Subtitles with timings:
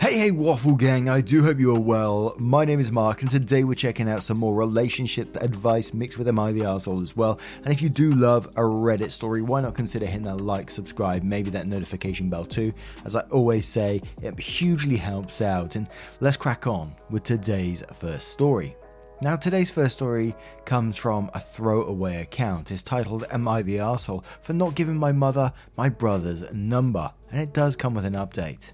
[0.00, 2.32] Hey, hey, Waffle Gang, I do hope you are well.
[2.38, 6.28] My name is Mark, and today we're checking out some more relationship advice mixed with
[6.28, 7.40] Am I the Arsehole as well.
[7.64, 11.24] And if you do love a Reddit story, why not consider hitting that like, subscribe,
[11.24, 12.72] maybe that notification bell too?
[13.04, 15.74] As I always say, it hugely helps out.
[15.74, 15.88] And
[16.20, 18.76] let's crack on with today's first story.
[19.20, 20.32] Now, today's first story
[20.64, 22.70] comes from a throwaway account.
[22.70, 27.40] It's titled Am I the Arsehole for not giving my mother my brother's number, and
[27.40, 28.70] it does come with an update.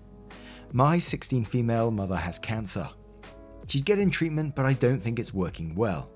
[0.76, 2.88] My 16 female mother has cancer.
[3.68, 6.10] She's getting treatment, but I don't think it's working well.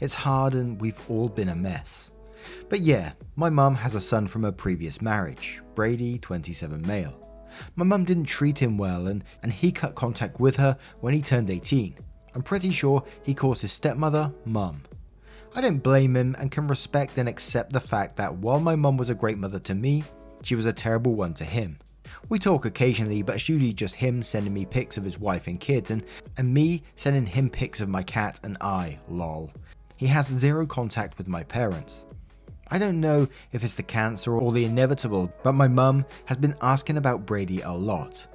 [0.00, 2.10] It's hard and we've all been a mess.
[2.68, 7.14] But yeah, my mum has a son from a previous marriage, Brady, 27 male.
[7.76, 11.22] My mum didn't treat him well and, and he cut contact with her when he
[11.22, 11.94] turned 18.
[12.34, 14.82] I'm pretty sure he calls his stepmother mum.
[15.54, 18.96] I don't blame him and can respect and accept the fact that while my mum
[18.96, 20.02] was a great mother to me,
[20.42, 21.78] she was a terrible one to him.
[22.28, 25.58] We talk occasionally, but it's usually just him sending me pics of his wife and
[25.58, 26.04] kids, and,
[26.36, 29.50] and me sending him pics of my cat and I, lol.
[29.96, 32.06] He has zero contact with my parents.
[32.70, 36.54] I don't know if it's the cancer or the inevitable, but my mum has been
[36.62, 38.26] asking about Brady a lot.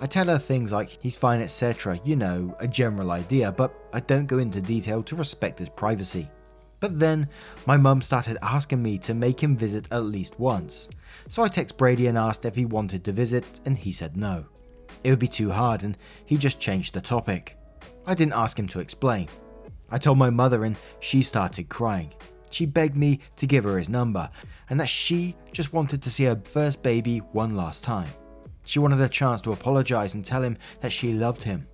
[0.00, 4.00] I tell her things like he's fine, etc., you know, a general idea, but I
[4.00, 6.28] don't go into detail to respect his privacy.
[6.82, 7.28] But then,
[7.64, 10.88] my mum started asking me to make him visit at least once.
[11.28, 14.46] So I texted Brady and asked if he wanted to visit, and he said no.
[15.04, 17.56] It would be too hard, and he just changed the topic.
[18.04, 19.28] I didn't ask him to explain.
[19.92, 22.12] I told my mother, and she started crying.
[22.50, 24.28] She begged me to give her his number,
[24.68, 28.10] and that she just wanted to see her first baby one last time.
[28.64, 31.68] She wanted a chance to apologize and tell him that she loved him.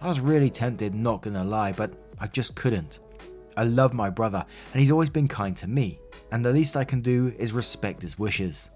[0.00, 3.00] I was really tempted, not gonna lie, but I just couldn't.
[3.56, 5.98] I love my brother, and he's always been kind to me,
[6.32, 8.70] and the least I can do is respect his wishes.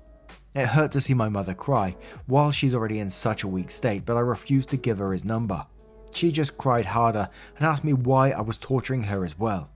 [0.54, 1.96] It hurt to see my mother cry
[2.26, 5.24] while she's already in such a weak state, but I refused to give her his
[5.24, 5.64] number.
[6.12, 9.70] She just cried harder and asked me why I was torturing her as well,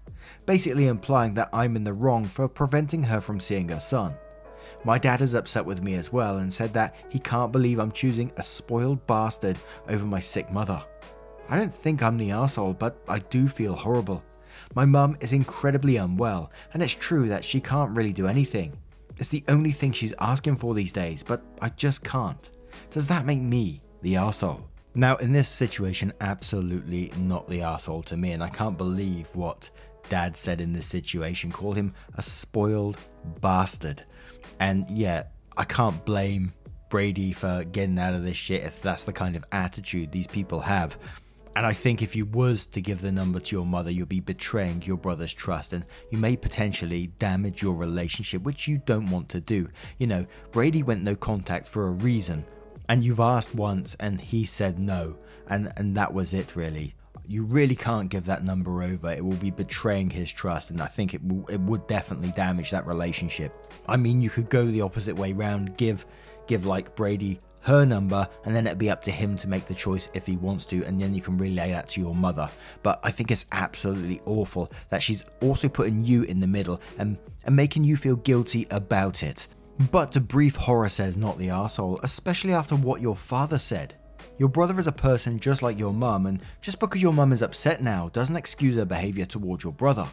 [0.46, 4.14] basically implying that I'm in the wrong for preventing her from seeing her son.
[4.84, 7.92] My dad is upset with me as well and said that he can't believe I'm
[7.92, 9.56] choosing a spoiled bastard
[9.88, 10.82] over my sick mother.
[11.48, 14.24] I don't think I'm the asshole, but I do feel horrible.
[14.74, 18.76] My mum is incredibly unwell, and it's true that she can't really do anything.
[19.18, 22.50] It's the only thing she's asking for these days, but I just can't.
[22.90, 24.62] Does that make me the arsehole?
[24.94, 29.70] Now, in this situation, absolutely not the arsehole to me, and I can't believe what
[30.08, 31.50] dad said in this situation.
[31.50, 32.98] Call him a spoiled
[33.40, 34.04] bastard.
[34.60, 35.24] And yeah,
[35.56, 36.52] I can't blame
[36.90, 40.60] Brady for getting out of this shit if that's the kind of attitude these people
[40.60, 40.98] have.
[41.54, 44.20] And I think if you was to give the number to your mother, you'll be
[44.20, 49.28] betraying your brother's trust and you may potentially damage your relationship, which you don't want
[49.30, 49.68] to do.
[49.98, 52.44] You know, Brady went no contact for a reason,
[52.88, 55.16] and you've asked once and he said no,
[55.48, 56.94] and, and that was it really.
[57.28, 59.12] You really can't give that number over.
[59.12, 62.70] It will be betraying his trust, and I think it will, it would definitely damage
[62.70, 63.54] that relationship.
[63.86, 66.06] I mean, you could go the opposite way round, give
[66.46, 69.74] give like Brady her number, and then it'd be up to him to make the
[69.74, 72.48] choice if he wants to, and then you can relay that to your mother.
[72.82, 77.16] But I think it's absolutely awful that she's also putting you in the middle and,
[77.44, 79.48] and making you feel guilty about it.
[79.90, 83.94] But to brief horror says not the asshole, especially after what your father said.
[84.38, 87.42] Your brother is a person just like your mum, and just because your mum is
[87.42, 90.06] upset now doesn't excuse her behavior towards your brother.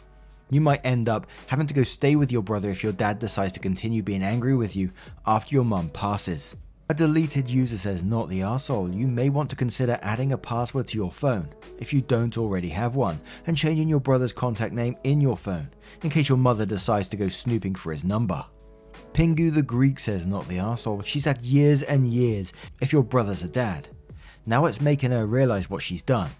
[0.52, 3.54] You might end up having to go stay with your brother if your dad decides
[3.54, 4.92] to continue being angry with you
[5.26, 6.56] after your mum passes.
[6.92, 8.92] A deleted user says not the arsehole.
[8.92, 11.48] You may want to consider adding a password to your phone
[11.78, 15.70] if you don't already have one, and changing your brother's contact name in your phone
[16.02, 18.44] in case your mother decides to go snooping for his number.
[19.14, 21.06] Pingu the Greek says not the arsehole.
[21.06, 23.88] She's had years and years if your brother's a dad.
[24.48, 26.32] Now it's making her realize what she's done.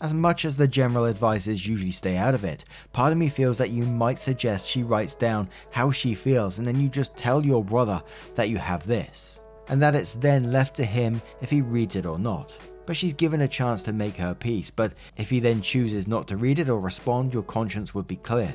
[0.00, 3.28] As much as the general advice is usually stay out of it, part of me
[3.28, 7.16] feels that you might suggest she writes down how she feels and then you just
[7.16, 8.00] tell your brother
[8.36, 12.06] that you have this and that it's then left to him if he reads it
[12.06, 12.56] or not.
[12.86, 16.28] But she's given a chance to make her peace, but if he then chooses not
[16.28, 18.54] to read it or respond, your conscience would be clear.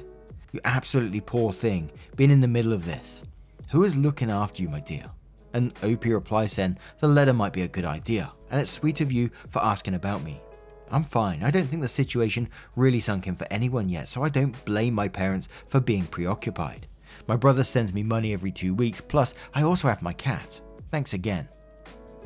[0.51, 3.23] You absolutely poor thing, been in the middle of this.
[3.71, 5.05] Who is looking after you, my dear?
[5.53, 9.11] And Opie replies saying the letter might be a good idea, and it's sweet of
[9.11, 10.41] you for asking about me.
[10.89, 11.41] I'm fine.
[11.43, 14.93] I don't think the situation really sunk in for anyone yet, so I don't blame
[14.93, 16.87] my parents for being preoccupied.
[17.27, 20.59] My brother sends me money every two weeks, plus, I also have my cat.
[20.91, 21.47] Thanks again.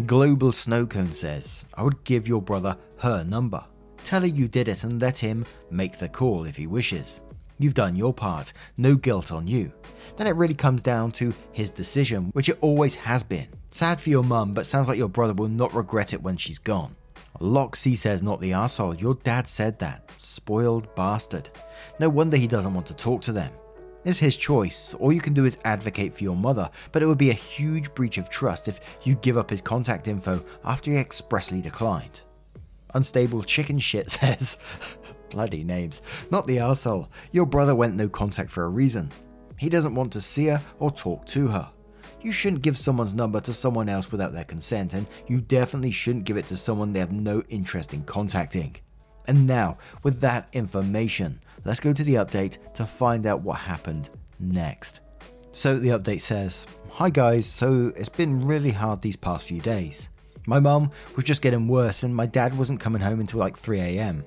[0.05, 3.63] Global Snowcone says, I would give your brother her number.
[4.03, 7.21] Tell her you did it and let him make the call if he wishes.
[7.59, 9.71] You've done your part, no guilt on you.
[10.17, 13.47] Then it really comes down to his decision, which it always has been.
[13.71, 16.59] Sad for your mum, but sounds like your brother will not regret it when she's
[16.59, 16.95] gone.
[17.39, 18.95] Loxy says, Not the asshole.
[18.95, 20.11] Your dad said that.
[20.17, 21.49] Spoiled bastard.
[21.99, 23.51] No wonder he doesn't want to talk to them.
[24.05, 24.93] It's his choice.
[24.99, 27.93] All you can do is advocate for your mother, but it would be a huge
[27.95, 32.21] breach of trust if you give up his contact info after he expressly declined.
[32.93, 34.57] Unstable Chicken Shit says,
[35.31, 36.03] Bloody names.
[36.29, 37.09] Not the arsehole.
[37.31, 39.11] Your brother went no contact for a reason.
[39.57, 41.71] He doesn't want to see her or talk to her.
[42.21, 46.25] You shouldn't give someone's number to someone else without their consent, and you definitely shouldn't
[46.25, 48.75] give it to someone they have no interest in contacting.
[49.27, 54.09] And now, with that information, let's go to the update to find out what happened
[54.39, 55.01] next.
[55.51, 60.09] So, the update says Hi guys, so it's been really hard these past few days.
[60.47, 63.79] My mum was just getting worse, and my dad wasn't coming home until like 3
[63.79, 64.23] am.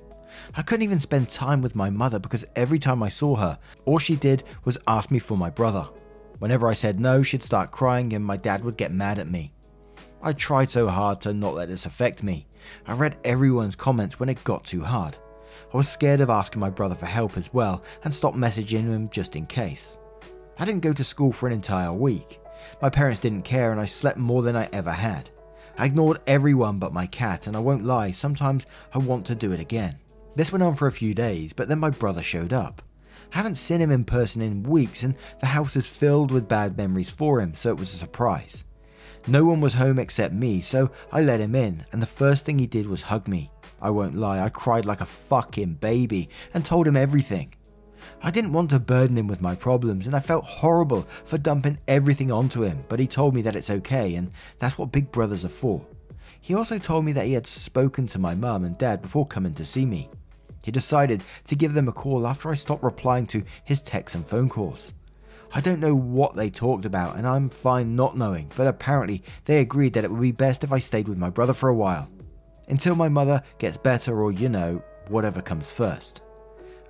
[0.55, 3.99] I couldn't even spend time with my mother because every time I saw her, all
[3.99, 5.87] she did was ask me for my brother.
[6.39, 9.53] Whenever I said no, she'd start crying and my dad would get mad at me.
[10.21, 12.47] I tried so hard to not let this affect me.
[12.85, 15.17] I read everyone's comments when it got too hard.
[15.73, 19.09] I was scared of asking my brother for help as well and stopped messaging him
[19.09, 19.97] just in case.
[20.57, 22.39] I didn't go to school for an entire week.
[22.81, 25.29] My parents didn't care and I slept more than I ever had.
[25.77, 29.53] I ignored everyone but my cat, and I won't lie, sometimes I want to do
[29.53, 29.97] it again.
[30.35, 32.81] This went on for a few days, but then my brother showed up.
[33.31, 36.75] I haven't seen him in person in weeks, and the house is filled with bad
[36.75, 38.65] memories for him, so it was a surprise.
[39.25, 42.59] No one was home except me, so I let him in, and the first thing
[42.59, 43.51] he did was hug me.
[43.81, 47.53] I won't lie, I cried like a fucking baby and told him everything.
[48.21, 51.79] I didn't want to burden him with my problems, and I felt horrible for dumping
[51.87, 55.45] everything onto him, but he told me that it's okay, and that's what big brothers
[55.45, 55.85] are for.
[56.41, 59.53] He also told me that he had spoken to my mum and dad before coming
[59.53, 60.09] to see me.
[60.61, 64.25] He decided to give them a call after I stopped replying to his texts and
[64.25, 64.93] phone calls.
[65.53, 69.59] I don't know what they talked about, and I'm fine not knowing, but apparently they
[69.59, 72.09] agreed that it would be best if I stayed with my brother for a while.
[72.69, 76.21] Until my mother gets better, or you know, whatever comes first.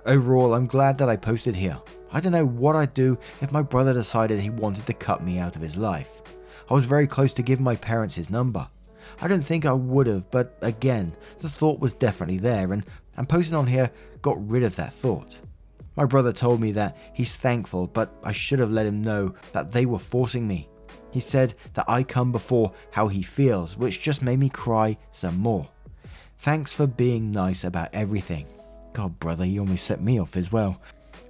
[0.06, 1.78] Overall, I'm glad that I posted here.
[2.12, 5.38] I don't know what I'd do if my brother decided he wanted to cut me
[5.38, 6.22] out of his life.
[6.68, 8.68] I was very close to giving my parents his number.
[9.20, 12.84] I don't think I would have, but again, the thought was definitely there, and,
[13.16, 13.90] and posting on here
[14.22, 15.40] got rid of that thought.
[15.96, 19.72] My brother told me that he's thankful, but I should have let him know that
[19.72, 20.68] they were forcing me.
[21.10, 25.38] He said that I come before how he feels, which just made me cry some
[25.38, 25.68] more.
[26.38, 28.46] Thanks for being nice about everything.
[28.92, 30.80] God, brother, you almost set me off as well.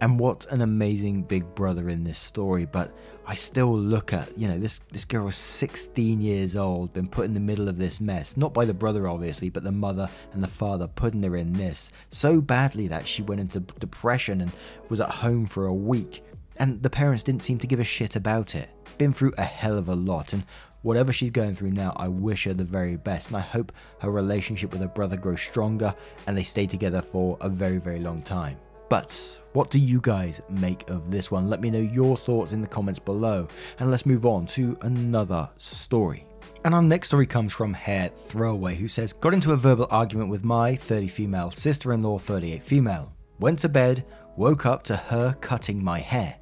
[0.00, 2.64] And what an amazing big brother in this story.
[2.64, 2.90] But
[3.26, 7.26] I still look at, you know, this, this girl was 16 years old, been put
[7.26, 8.36] in the middle of this mess.
[8.36, 11.90] Not by the brother, obviously, but the mother and the father putting her in this
[12.10, 14.52] so badly that she went into depression and
[14.88, 16.22] was at home for a week.
[16.60, 18.68] And the parents didn't seem to give a shit about it.
[18.98, 20.34] Been through a hell of a lot.
[20.34, 20.44] And
[20.82, 23.28] whatever she's going through now, I wish her the very best.
[23.28, 25.94] And I hope her relationship with her brother grows stronger
[26.26, 28.58] and they stay together for a very, very long time.
[28.90, 31.48] But what do you guys make of this one?
[31.48, 33.48] Let me know your thoughts in the comments below.
[33.78, 36.26] And let's move on to another story.
[36.66, 40.28] And our next story comes from Hair Throwaway, who says, Got into a verbal argument
[40.28, 43.14] with my 30 female sister in law, 38 female.
[43.38, 44.04] Went to bed,
[44.36, 46.39] woke up to her cutting my hair.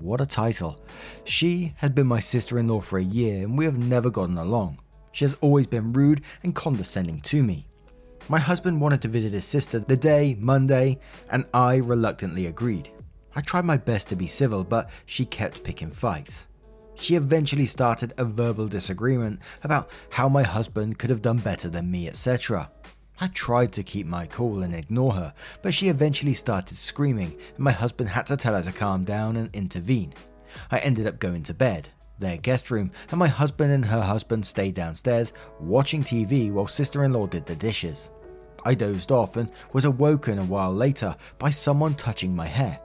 [0.00, 0.78] What a title.
[1.24, 4.38] She had been my sister in law for a year and we have never gotten
[4.38, 4.78] along.
[5.12, 7.66] She has always been rude and condescending to me.
[8.28, 10.98] My husband wanted to visit his sister the day, Monday,
[11.30, 12.90] and I reluctantly agreed.
[13.34, 16.46] I tried my best to be civil, but she kept picking fights.
[16.94, 21.90] She eventually started a verbal disagreement about how my husband could have done better than
[21.90, 22.70] me, etc.
[23.18, 25.32] I tried to keep my cool and ignore her,
[25.62, 29.36] but she eventually started screaming, and my husband had to tell her to calm down
[29.36, 30.12] and intervene.
[30.70, 34.44] I ended up going to bed, their guest room, and my husband and her husband
[34.44, 38.10] stayed downstairs watching TV while sister in law did the dishes.
[38.66, 42.80] I dozed off and was awoken a while later by someone touching my hair.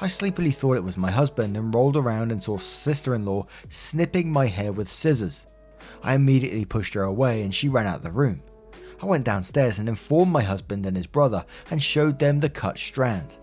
[0.00, 3.46] I sleepily thought it was my husband and rolled around and saw sister in law
[3.68, 5.46] snipping my hair with scissors.
[6.02, 8.42] I immediately pushed her away and she ran out of the room.
[9.00, 12.78] I went downstairs and informed my husband and his brother and showed them the cut
[12.78, 13.36] strand.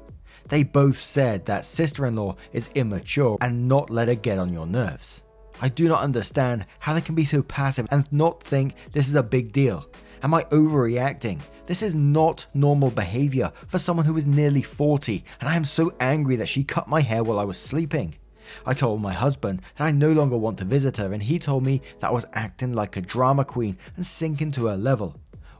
[0.50, 4.54] They both said that sister in law is immature and not let her get on
[4.54, 5.24] your nerves.
[5.62, 9.16] I do not understand how they can be so passive and not think this is
[9.16, 9.90] a big deal.
[10.22, 11.40] Am I overreacting?
[11.66, 15.92] This is not normal behavior for someone who is nearly 40, and I am so
[16.00, 18.16] angry that she cut my hair while I was sleeping.
[18.66, 21.64] I told my husband that I no longer want to visit her, and he told
[21.64, 25.16] me that I was acting like a drama queen and sinking to her level.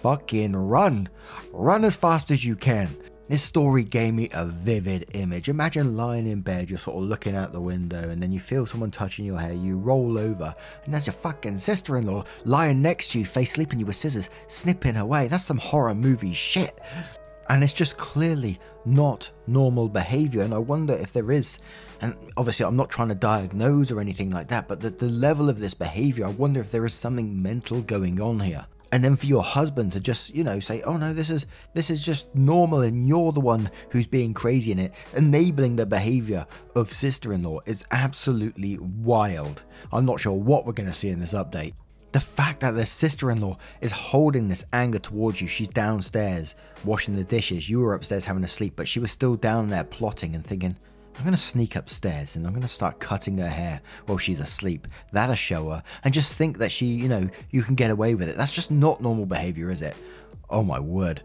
[0.00, 1.10] Fucking run.
[1.52, 2.88] Run as fast as you can.
[3.28, 5.50] This story gave me a vivid image.
[5.50, 8.64] Imagine lying in bed, you're sort of looking out the window, and then you feel
[8.64, 9.52] someone touching your hair.
[9.52, 10.54] You roll over,
[10.84, 13.94] and there's your fucking sister in law lying next to you, face sleeping you with
[13.94, 15.28] scissors, snipping away.
[15.28, 16.80] That's some horror movie shit.
[17.50, 20.40] And it's just clearly not normal behavior.
[20.40, 21.58] And I wonder if there is,
[22.00, 25.50] and obviously I'm not trying to diagnose or anything like that, but the, the level
[25.50, 29.16] of this behavior, I wonder if there is something mental going on here and then
[29.16, 32.34] for your husband to just you know say oh no this is this is just
[32.34, 34.94] normal and you're the one who's being crazy in it.
[35.14, 39.62] Enabling the behavior of sister-in-law is absolutely wild.
[39.92, 41.74] I'm not sure what we're going to see in this update.
[42.12, 47.24] The fact that the sister-in-law is holding this anger towards you she's downstairs washing the
[47.24, 50.44] dishes you were upstairs having a sleep but she was still down there plotting and
[50.44, 50.76] thinking
[51.16, 54.40] I'm going to sneak upstairs and I'm going to start cutting her hair while she's
[54.40, 54.88] asleep.
[55.12, 55.82] That'll show her.
[56.04, 58.36] And just think that she, you know, you can get away with it.
[58.36, 59.96] That's just not normal behavior, is it?
[60.48, 61.22] Oh my word.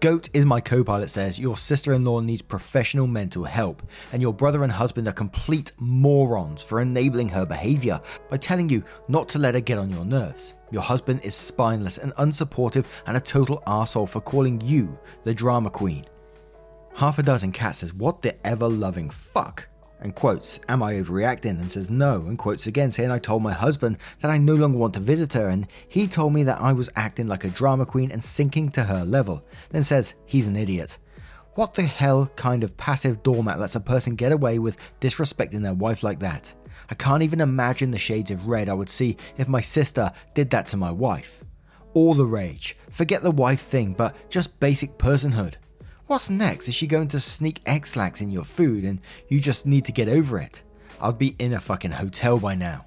[0.00, 4.22] Goat is my co pilot says your sister in law needs professional mental help, and
[4.22, 9.28] your brother and husband are complete morons for enabling her behavior by telling you not
[9.30, 10.54] to let her get on your nerves.
[10.70, 15.68] Your husband is spineless and unsupportive and a total asshole for calling you the drama
[15.68, 16.04] queen.
[16.98, 19.68] Half a dozen cats says, What the ever loving fuck?
[20.00, 21.60] And quotes, Am I overreacting?
[21.60, 22.22] And says, No.
[22.22, 25.34] And quotes again, saying, I told my husband that I no longer want to visit
[25.34, 28.70] her, and he told me that I was acting like a drama queen and sinking
[28.70, 29.44] to her level.
[29.70, 30.98] Then says, He's an idiot.
[31.54, 35.74] What the hell kind of passive doormat lets a person get away with disrespecting their
[35.74, 36.52] wife like that?
[36.90, 40.50] I can't even imagine the shades of red I would see if my sister did
[40.50, 41.44] that to my wife.
[41.94, 42.76] All the rage.
[42.90, 45.54] Forget the wife thing, but just basic personhood.
[46.08, 46.68] What's next?
[46.68, 48.98] Is she going to sneak X-Lax in your food and
[49.28, 50.62] you just need to get over it?
[51.02, 52.86] I'd be in a fucking hotel by now.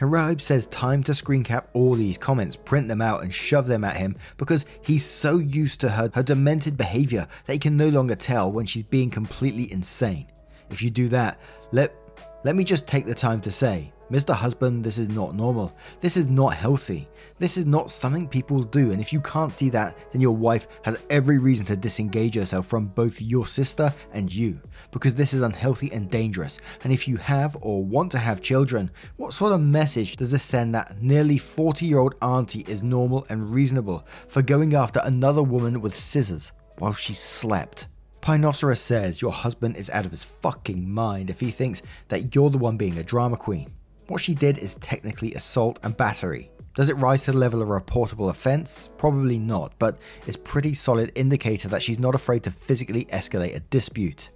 [0.00, 3.84] Harib says time to screen cap all these comments, print them out, and shove them
[3.84, 7.90] at him because he's so used to her, her demented behavior that he can no
[7.90, 10.28] longer tell when she's being completely insane.
[10.70, 11.38] If you do that,
[11.72, 11.94] let
[12.42, 14.34] let me just take the time to say, Mr.
[14.34, 15.74] Husband, this is not normal.
[16.02, 17.08] This is not healthy.
[17.38, 18.92] This is not something people do.
[18.92, 22.66] And if you can't see that, then your wife has every reason to disengage herself
[22.66, 26.58] from both your sister and you, because this is unhealthy and dangerous.
[26.84, 30.42] And if you have or want to have children, what sort of message does this
[30.42, 35.42] send that nearly 40 year old auntie is normal and reasonable for going after another
[35.42, 37.88] woman with scissors while she slept?
[38.20, 42.50] Pinoceros says your husband is out of his fucking mind if he thinks that you're
[42.50, 43.72] the one being a drama queen.
[44.08, 46.50] What she did is technically assault and battery.
[46.74, 48.88] Does it rise to the level of a reportable offense?
[48.96, 53.60] Probably not, but it's pretty solid indicator that she's not afraid to physically escalate a
[53.60, 54.30] dispute.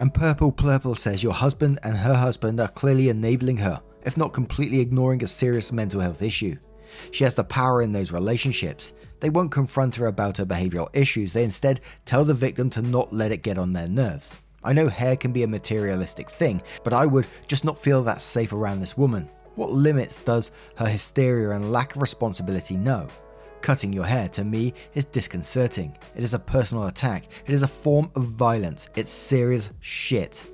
[0.00, 4.32] And Purple Purple says your husband and her husband are clearly enabling her, if not
[4.32, 6.56] completely ignoring a serious mental health issue.
[7.12, 8.92] She has the power in those relationships.
[9.20, 13.12] They won't confront her about her behavioral issues, they instead tell the victim to not
[13.12, 14.36] let it get on their nerves.
[14.68, 18.20] I know hair can be a materialistic thing, but I would just not feel that
[18.20, 19.26] safe around this woman.
[19.54, 23.08] What limits does her hysteria and lack of responsibility know?
[23.62, 25.96] Cutting your hair to me is disconcerting.
[26.14, 27.28] It is a personal attack.
[27.46, 28.90] It is a form of violence.
[28.94, 30.44] It's serious shit.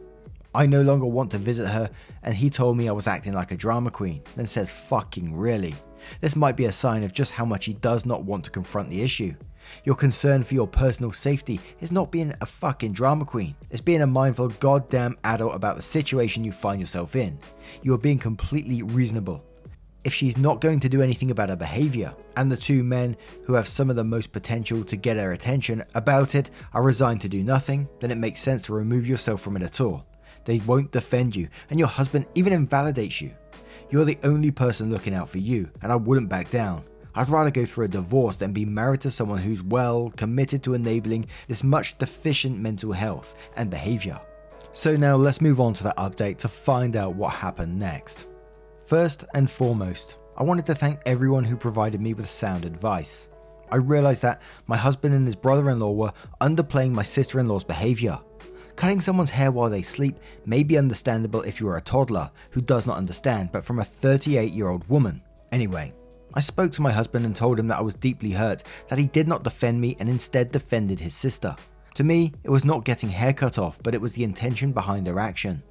[0.55, 1.91] I no longer want to visit her,
[2.23, 5.75] and he told me I was acting like a drama queen, then says, fucking really.
[6.21, 8.91] This might be a sign of just how much he does not want to confront
[8.91, 9.35] the issue.
[9.85, 13.55] Your concern for your personal safety is not being a fucking drama queen.
[13.71, 17.39] It's being a mindful goddamn adult about the situation you find yourself in.
[17.83, 19.45] You are being completely reasonable.
[20.05, 23.17] If she's not going to do anything about her behavior, and the two men
[23.47, 27.23] who have some of the most potential to get her attention about it are resigned
[27.23, 30.05] to do nothing, then it makes sense to remove yourself from it at all.
[30.45, 33.35] They won't defend you, and your husband even invalidates you.
[33.91, 36.85] You're the only person looking out for you, and I wouldn't back down.
[37.17, 40.75] I'd rather go through a divorce than be married to someone who's well committed to
[40.75, 44.21] enabling this much deficient mental health and behavior.
[44.73, 48.27] So now let's move on to that update to find out what happened next.
[48.87, 53.29] First and foremost, I wanted to thank everyone who provided me with sound advice.
[53.71, 57.47] I realized that my husband and his brother in law were underplaying my sister in
[57.47, 58.19] law's behavior.
[58.77, 62.61] Cutting someone's hair while they sleep may be understandable if you are a toddler who
[62.61, 65.23] does not understand, but from a 38 year old woman.
[65.53, 65.93] Anyway,
[66.35, 69.07] I spoke to my husband and told him that I was deeply hurt that he
[69.07, 71.57] did not defend me and instead defended his sister.
[71.95, 75.07] To me, it was not getting hair cut off, but it was the intention behind
[75.07, 75.63] her action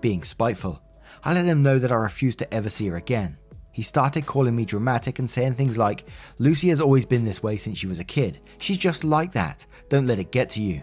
[0.00, 0.82] being spiteful.
[1.24, 3.36] I let him know that I refused to ever see her again.
[3.72, 6.04] He started calling me dramatic and saying things like,
[6.38, 8.40] Lucy has always been this way since she was a kid.
[8.58, 9.64] She's just like that.
[9.88, 10.82] Don't let it get to you.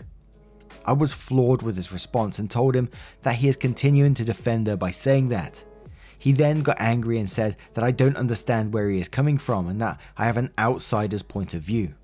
[0.86, 2.90] I was floored with his response and told him
[3.24, 5.64] that he is continuing to defend her by saying that.
[6.18, 9.68] He then got angry and said that I don't understand where he is coming from
[9.68, 11.96] and that I have an outsider's point of view.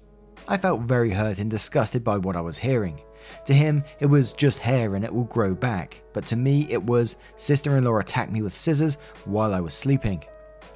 [0.47, 3.01] I felt very hurt and disgusted by what I was hearing.
[3.45, 6.83] To him, it was just hair and it will grow back, but to me, it
[6.83, 10.23] was sister in law attacked me with scissors while I was sleeping.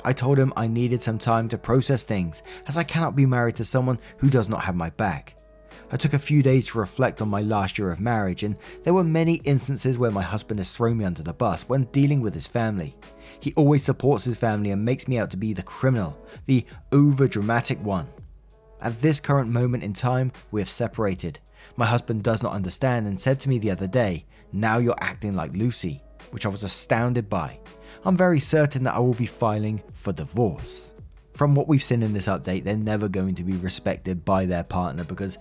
[0.03, 3.57] I told him I needed some time to process things, as I cannot be married
[3.57, 5.35] to someone who does not have my back.
[5.91, 8.93] I took a few days to reflect on my last year of marriage, and there
[8.93, 12.33] were many instances where my husband has thrown me under the bus when dealing with
[12.33, 12.95] his family.
[13.39, 17.27] He always supports his family and makes me out to be the criminal, the over
[17.27, 18.07] dramatic one.
[18.81, 21.39] At this current moment in time, we have separated.
[21.75, 25.35] My husband does not understand and said to me the other day, Now you're acting
[25.35, 27.59] like Lucy, which I was astounded by.
[28.05, 30.93] I'm very certain that I will be filing for divorce.
[31.35, 34.63] From what we've seen in this update, they're never going to be respected by their
[34.63, 35.37] partner because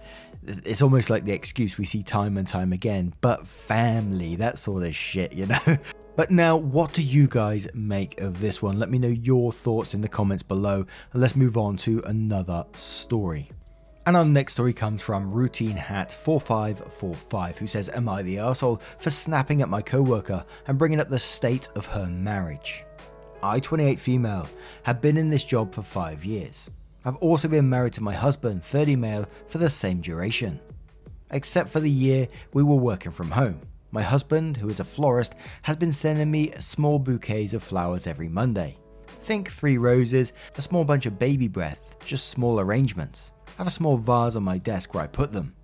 [0.46, 3.14] it's almost like the excuse we see time and time again.
[3.20, 5.78] But family, that sort of shit, you know?
[6.16, 8.78] But now, what do you guys make of this one?
[8.78, 12.64] Let me know your thoughts in the comments below, and let's move on to another
[12.72, 13.50] story.
[14.06, 18.80] And our next story comes from Routine Hat 4545, who says, Am I the asshole
[18.98, 22.86] for snapping at my coworker and bringing up the state of her marriage?
[23.42, 24.48] I, 28 female,
[24.84, 26.70] have been in this job for five years.
[27.06, 30.58] I've also been married to my husband, 30 male, for the same duration.
[31.30, 33.60] Except for the year we were working from home.
[33.92, 38.28] My husband, who is a florist, has been sending me small bouquets of flowers every
[38.28, 38.76] Monday.
[39.20, 43.30] Think three roses, a small bunch of baby breath, just small arrangements.
[43.50, 45.54] I have a small vase on my desk where I put them.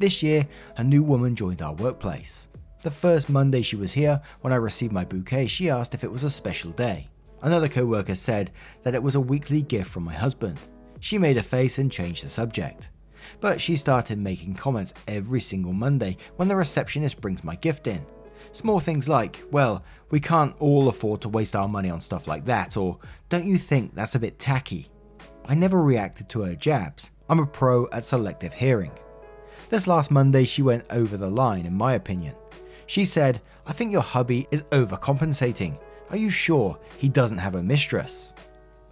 [0.00, 2.48] This year, a new woman joined our workplace.
[2.82, 6.10] The first Monday she was here, when I received my bouquet, she asked if it
[6.10, 7.08] was a special day.
[7.42, 8.50] Another co worker said
[8.82, 10.58] that it was a weekly gift from my husband.
[11.00, 12.88] She made a face and changed the subject.
[13.40, 18.04] But she started making comments every single Monday when the receptionist brings my gift in.
[18.52, 22.46] Small things like, well, we can't all afford to waste our money on stuff like
[22.46, 24.90] that, or don't you think that's a bit tacky?
[25.46, 27.10] I never reacted to her jabs.
[27.28, 28.92] I'm a pro at selective hearing.
[29.68, 32.34] This last Monday, she went over the line, in my opinion.
[32.86, 35.78] She said, I think your hubby is overcompensating.
[36.10, 38.32] Are you sure he doesn't have a mistress?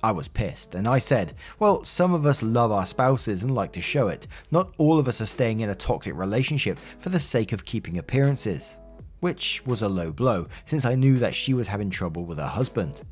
[0.06, 3.72] I was pissed, and I said, Well, some of us love our spouses and like
[3.72, 4.28] to show it.
[4.52, 7.98] Not all of us are staying in a toxic relationship for the sake of keeping
[7.98, 8.78] appearances.
[9.18, 12.46] Which was a low blow, since I knew that she was having trouble with her
[12.46, 13.02] husband.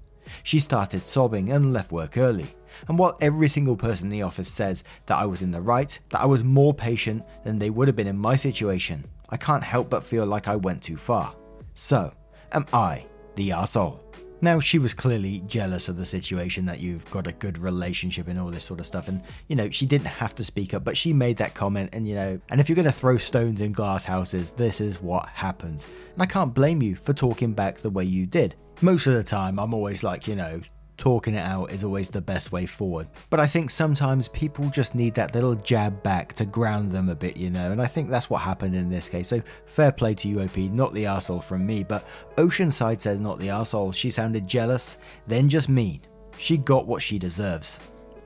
[0.45, 2.55] She started sobbing and left work early.
[2.87, 5.99] And while every single person in the office says that I was in the right,
[6.11, 9.65] that I was more patient than they would have been in my situation, I can't
[9.65, 11.35] help but feel like I went too far.
[11.75, 12.15] So,
[12.53, 14.04] am I the asshole?
[14.41, 18.39] Now, she was clearly jealous of the situation that you've got a good relationship and
[18.39, 19.09] all this sort of stuff.
[19.09, 21.91] And, you know, she didn't have to speak up, but she made that comment.
[21.93, 25.01] And, you know, and if you're going to throw stones in glass houses, this is
[25.01, 25.87] what happens.
[26.13, 28.55] And I can't blame you for talking back the way you did.
[28.83, 30.61] Most of the time, I'm always like, you know,
[30.97, 33.09] talking it out is always the best way forward.
[33.31, 37.15] But I think sometimes people just need that little jab back to ground them a
[37.15, 39.29] bit, you know, and I think that's what happened in this case.
[39.29, 43.51] So fair play to UOP, not the asshole from me, but Oceanside says not the
[43.51, 43.93] asshole.
[43.93, 46.01] She sounded jealous, then just mean.
[46.39, 47.81] She got what she deserves.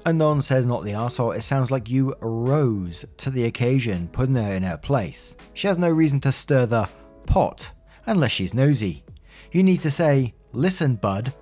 [0.06, 4.54] Anon says not the asshole, it sounds like you rose to the occasion, putting her
[4.54, 5.36] in her place.
[5.54, 6.88] She has no reason to stir the
[7.26, 7.72] pot,
[8.06, 9.04] unless she's nosy.
[9.52, 11.34] You need to say, listen, bud.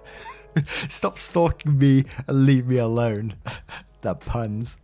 [0.88, 3.34] Stop stalking me and leave me alone.
[4.02, 4.78] that puns.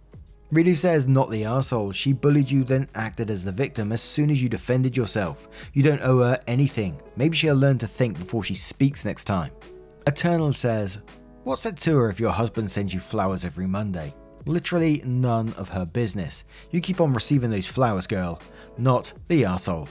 [0.53, 1.93] Ridu says, not the asshole.
[1.93, 5.49] She bullied you, then acted as the victim as soon as you defended yourself.
[5.73, 7.01] You don't owe her anything.
[7.17, 9.53] Maybe she'll learn to think before she speaks next time.
[10.07, 10.99] Eternal says,
[11.45, 14.15] What's it to her if your husband sends you flowers every Monday?
[14.45, 16.45] Literally none of her business.
[16.71, 18.41] You keep on receiving those flowers, girl.
[18.77, 19.89] Not the asshole.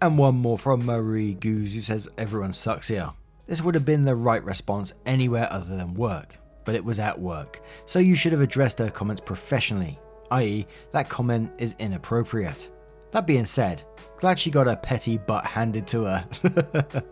[0.00, 3.10] And one more from Marie Goose who says, Everyone sucks here.
[3.50, 7.20] This would have been the right response anywhere other than work but it was at
[7.20, 9.98] work, so you should have addressed her comments professionally,
[10.30, 12.70] i.e., that comment is inappropriate.
[13.12, 13.82] That being said,
[14.18, 16.24] glad she got her petty butt handed to her.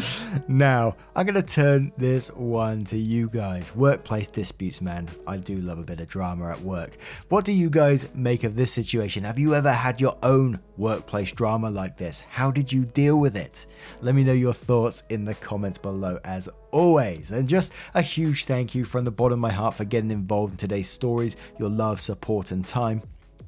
[0.48, 3.74] now, I'm going to turn this one to you guys.
[3.74, 5.08] Workplace disputes, man.
[5.26, 6.96] I do love a bit of drama at work.
[7.28, 9.24] What do you guys make of this situation?
[9.24, 12.22] Have you ever had your own workplace drama like this?
[12.22, 13.66] How did you deal with it?
[14.00, 17.30] Let me know your thoughts in the comments below, as always.
[17.30, 20.52] And just a huge thank you from the bottom of my heart for getting involved
[20.52, 23.02] in today's stories, your love, support, and time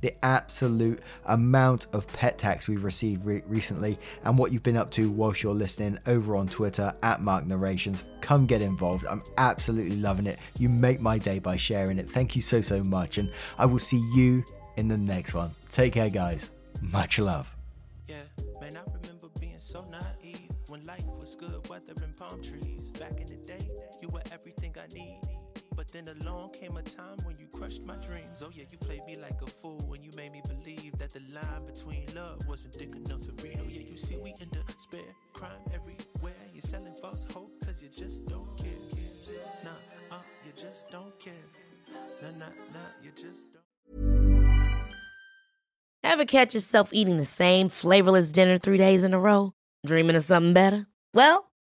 [0.05, 4.91] the absolute amount of pet tax we've received re- recently and what you've been up
[4.91, 8.05] to whilst you're listening over on Twitter at Mark Narrations.
[8.21, 9.07] Come get involved.
[9.07, 10.39] I'm absolutely loving it.
[10.59, 12.07] You make my day by sharing it.
[12.07, 13.17] Thank you so, so much.
[13.17, 14.45] And I will see you
[14.77, 15.53] in the next one.
[15.71, 16.51] Take care, guys.
[16.83, 17.51] Much love.
[18.07, 18.17] Yeah,
[18.61, 22.91] man, I remember being so naive when life was good, weather and palm trees.
[23.01, 23.71] Back in the day,
[24.03, 25.21] you were everything I need.
[25.77, 28.43] But then along came a time when you crushed my dreams.
[28.43, 31.21] Oh, yeah, you played me like a fool when you made me believe that the
[31.33, 33.59] line between love wasn't thick enough to read.
[33.61, 35.01] Oh, yeah, you see, we in despair,
[35.33, 36.35] crime everywhere.
[36.53, 38.69] You're selling false hope because you just don't care.
[39.65, 41.33] Nah, uh, you just don't care.
[42.23, 43.65] Nah, nah, nah, you just don't.
[46.05, 49.53] Ever catch yourself eating the same flavorless dinner three days in a row?
[49.85, 50.87] Dreaming of something better?
[51.13, 51.51] Well,